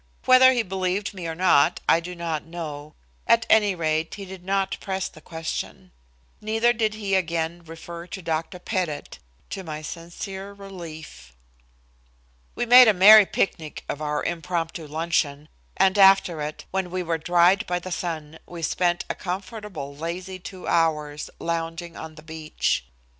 [0.25, 2.95] Whether he believed me or not I do not know.
[3.27, 5.91] At any rate, he did not press the question.
[6.41, 8.57] Neither did he again refer to Dr.
[8.57, 9.19] Pettit,
[9.51, 11.35] to my sincere relief.
[12.55, 17.19] We made a merry picnic of our impromptu luncheon, and after it, when we were
[17.19, 22.85] dried by the sun, we spent a comfortable lazy two hours lounging on the beach.